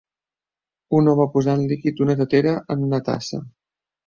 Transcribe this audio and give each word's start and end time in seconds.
Un 0.99 1.11
home 1.11 1.27
posant 1.35 1.61
líquid 1.73 1.99
d'una 2.01 2.17
tetera 2.23 2.55
en 2.77 2.89
una 2.89 3.03
tassa. 3.13 3.45